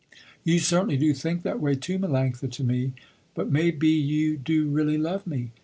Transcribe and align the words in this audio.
You 0.43 0.57
certainly 0.57 0.97
do 0.97 1.13
think 1.13 1.43
that 1.43 1.59
way, 1.59 1.75
too, 1.75 1.99
Melanctha 1.99 2.51
to 2.53 2.63
me. 2.63 2.93
But 3.35 3.51
may 3.51 3.69
be 3.69 3.89
you 3.95 4.35
do 4.35 4.67
really 4.67 4.97
love 4.97 5.27
me. 5.27 5.51